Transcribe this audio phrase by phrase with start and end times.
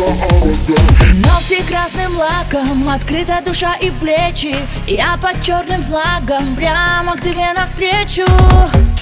[0.00, 4.56] Ногти красным лаком, открыта душа и плечи.
[4.86, 8.24] Я под черным флагом, прямо к тебе навстречу.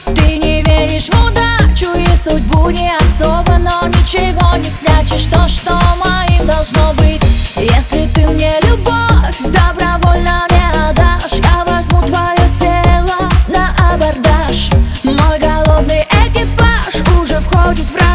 [0.04, 5.78] Ты не веришь в удачу и судьбу не особо Но ничего не спрячешь, то, что
[6.04, 7.22] моим должно быть.
[7.54, 14.70] Если ты мне любовь добровольно не отдашь Я возьму твое тело на абордаж.
[15.04, 18.07] Мой голодный экипаж уже входит в раж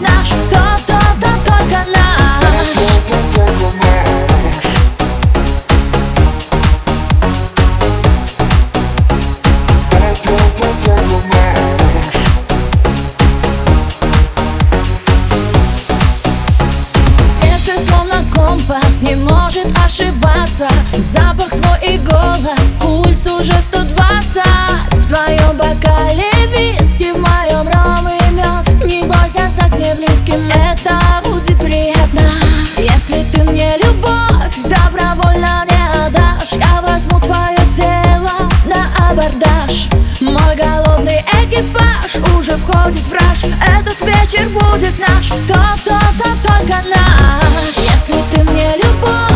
[0.00, 2.68] наш, то, то, то только наш
[17.40, 20.68] Сердце словно компас не может ошибаться.
[20.96, 23.77] Запах твой и голос, пульс уже 120
[42.48, 43.44] уже входит в раж.
[43.44, 47.76] Этот вечер будет наш, то, то, то только наш.
[47.76, 49.27] Если ты мне любовь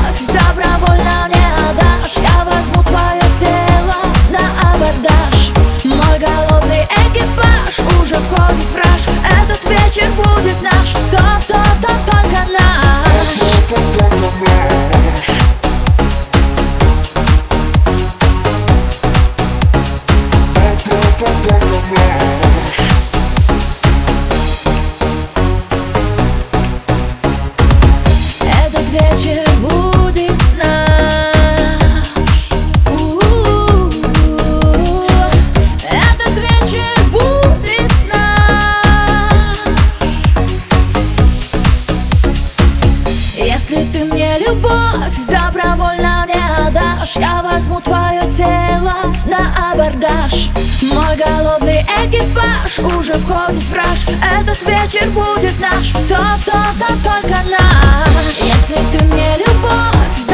[43.72, 50.50] Если ты мне любовь добровольно не отдашь Я возьму твое тело на абордаж.
[50.82, 54.04] Мой голодный экипаж уже входит в раж
[54.38, 58.26] Этот вечер будет наш, то-то-то только наш.
[58.28, 60.31] Если ты мне любовь